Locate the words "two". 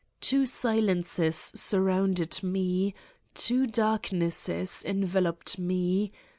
0.19-0.47, 3.35-3.67